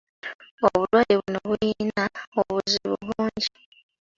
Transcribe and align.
Obulwadde 0.65 1.13
buno 1.21 1.39
buyina 1.49 2.03
obuzibu 2.39 2.93
bungi. 3.07 3.49